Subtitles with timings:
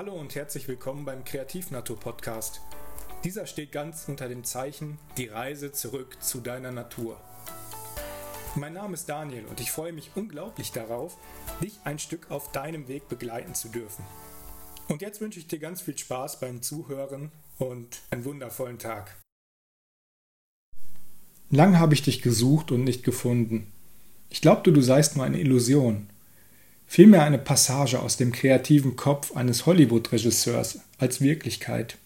[0.00, 2.62] Hallo und herzlich willkommen beim Kreativnatur Podcast.
[3.22, 7.20] Dieser steht ganz unter dem Zeichen Die Reise zurück zu deiner Natur.
[8.54, 11.18] Mein Name ist Daniel und ich freue mich unglaublich darauf,
[11.62, 14.02] dich ein Stück auf deinem Weg begleiten zu dürfen.
[14.88, 19.18] Und jetzt wünsche ich dir ganz viel Spaß beim Zuhören und einen wundervollen Tag.
[21.50, 23.70] Lang habe ich dich gesucht und nicht gefunden.
[24.30, 26.08] Ich glaubte, du seist nur eine Illusion,
[26.90, 31.96] vielmehr eine Passage aus dem kreativen Kopf eines Hollywood-Regisseurs als Wirklichkeit.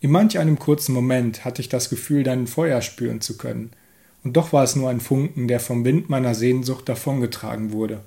[0.00, 3.72] In manch einem kurzen Moment hatte ich das Gefühl, dein Feuer spüren zu können,
[4.24, 8.00] und doch war es nur ein Funken, der vom Wind meiner Sehnsucht davongetragen wurde.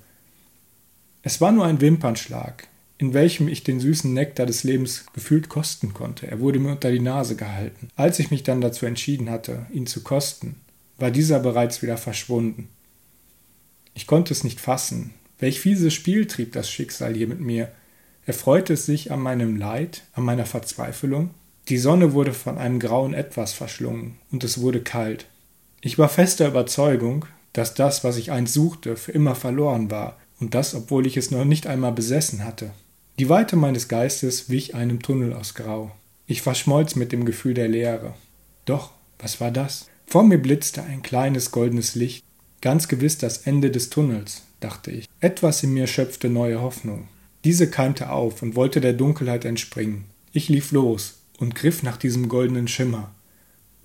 [1.21, 5.93] Es war nur ein Wimpernschlag, in welchem ich den süßen Nektar des Lebens gefühlt kosten
[5.93, 6.25] konnte.
[6.25, 7.89] Er wurde mir unter die Nase gehalten.
[7.95, 10.55] Als ich mich dann dazu entschieden hatte, ihn zu kosten,
[10.97, 12.69] war dieser bereits wieder verschwunden.
[13.93, 17.71] Ich konnte es nicht fassen, Welch fieses Spiel trieb das Schicksal hier mit mir.
[18.25, 21.31] Erfreute es sich an meinem Leid, an meiner Verzweiflung?
[21.69, 25.27] Die Sonne wurde von einem grauen Etwas verschlungen, und es wurde kalt.
[25.81, 30.53] Ich war fester Überzeugung, dass das, was ich einst suchte, für immer verloren war, und
[30.53, 32.71] das, obwohl ich es noch nicht einmal besessen hatte.
[33.19, 35.91] Die Weite meines Geistes wich einem Tunnel aus Grau.
[36.25, 38.13] Ich verschmolz mit dem Gefühl der Leere.
[38.65, 39.87] Doch, was war das?
[40.05, 42.23] Vor mir blitzte ein kleines goldenes Licht,
[42.61, 45.07] ganz gewiss das Ende des Tunnels, dachte ich.
[45.19, 47.07] Etwas in mir schöpfte neue Hoffnung.
[47.43, 50.05] Diese keimte auf und wollte der Dunkelheit entspringen.
[50.33, 53.11] Ich lief los und griff nach diesem goldenen Schimmer.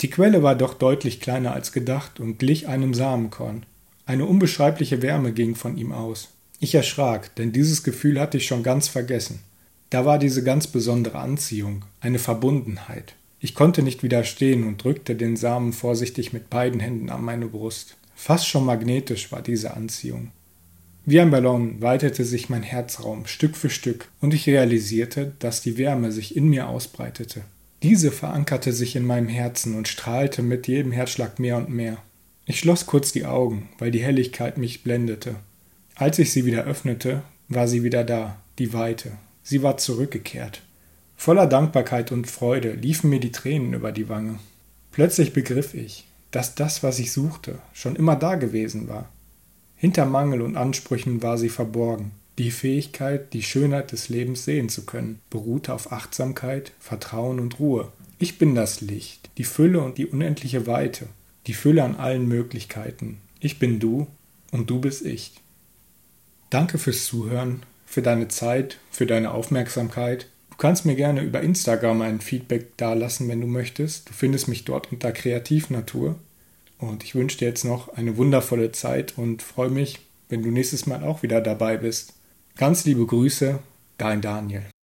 [0.00, 3.64] Die Quelle war doch deutlich kleiner als gedacht und glich einem Samenkorn.
[4.04, 6.30] Eine unbeschreibliche Wärme ging von ihm aus.
[6.58, 9.40] Ich erschrak, denn dieses Gefühl hatte ich schon ganz vergessen.
[9.90, 13.14] Da war diese ganz besondere Anziehung, eine Verbundenheit.
[13.40, 17.96] Ich konnte nicht widerstehen und drückte den Samen vorsichtig mit beiden Händen an meine Brust.
[18.24, 20.30] Fast schon magnetisch war diese Anziehung.
[21.04, 25.76] Wie ein Ballon weitete sich mein Herzraum Stück für Stück und ich realisierte, dass die
[25.76, 27.42] Wärme sich in mir ausbreitete.
[27.82, 31.98] Diese verankerte sich in meinem Herzen und strahlte mit jedem Herzschlag mehr und mehr.
[32.46, 35.34] Ich schloss kurz die Augen, weil die Helligkeit mich blendete.
[35.96, 39.18] Als ich sie wieder öffnete, war sie wieder da, die Weite.
[39.42, 40.62] Sie war zurückgekehrt.
[41.16, 44.38] Voller Dankbarkeit und Freude liefen mir die Tränen über die Wange.
[44.92, 49.08] Plötzlich begriff ich, dass das, was ich suchte, schon immer da gewesen war.
[49.76, 52.12] Hinter Mangel und Ansprüchen war sie verborgen.
[52.38, 57.92] Die Fähigkeit, die Schönheit des Lebens sehen zu können, beruhte auf Achtsamkeit, Vertrauen und Ruhe.
[58.18, 61.06] Ich bin das Licht, die Fülle und die unendliche Weite,
[61.46, 63.18] die Fülle an allen Möglichkeiten.
[63.40, 64.06] Ich bin du
[64.50, 65.32] und du bist ich.
[66.48, 70.28] Danke fürs Zuhören, für deine Zeit, für deine Aufmerksamkeit.
[70.62, 74.08] Du kannst mir gerne über Instagram ein Feedback dalassen, wenn du möchtest.
[74.08, 76.14] Du findest mich dort unter Kreativnatur.
[76.78, 80.86] Und ich wünsche dir jetzt noch eine wundervolle Zeit und freue mich, wenn du nächstes
[80.86, 82.14] Mal auch wieder dabei bist.
[82.54, 83.58] Ganz liebe Grüße,
[83.98, 84.62] dein Daniel.